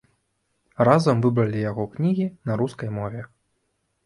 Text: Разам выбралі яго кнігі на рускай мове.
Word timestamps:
Разам 0.89 1.21
выбралі 1.25 1.59
яго 1.71 1.83
кнігі 1.97 2.27
на 2.51 2.57
рускай 2.63 2.89
мове. 2.97 3.21